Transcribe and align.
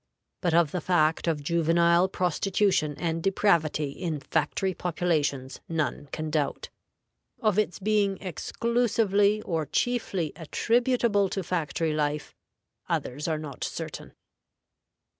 But 0.41 0.55
of 0.55 0.71
the 0.71 0.81
fact 0.81 1.27
of 1.27 1.43
juvenile 1.43 2.07
prostitution 2.09 2.95
and 2.97 3.21
depravity 3.21 3.91
in 3.91 4.19
factory 4.19 4.73
populations 4.73 5.59
none 5.69 6.09
can 6.11 6.31
doubt; 6.31 6.69
of 7.39 7.59
its 7.59 7.77
being 7.77 8.17
exclusively 8.19 9.43
or 9.43 9.67
chiefly 9.67 10.33
attributable 10.35 11.29
to 11.29 11.43
factory 11.43 11.93
life, 11.93 12.33
others 12.89 13.27
are 13.27 13.37
not 13.37 13.63
certain. 13.63 14.13